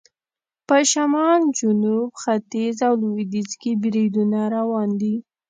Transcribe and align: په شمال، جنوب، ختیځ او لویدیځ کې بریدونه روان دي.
په 0.67 0.77
شمال، 0.91 1.41
جنوب، 1.59 2.09
ختیځ 2.21 2.77
او 2.87 2.93
لویدیځ 3.01 3.51
کې 3.61 3.71
بریدونه 3.81 4.39
روان 4.55 4.89
دي. 5.01 5.15